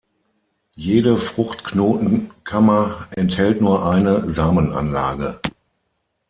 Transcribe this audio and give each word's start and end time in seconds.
Jede 0.75 1.15
Fruchtknotenkammer 1.15 3.07
enthält 3.15 3.61
nur 3.61 3.85
eine 3.85 4.25
Samenanlage. 4.25 5.39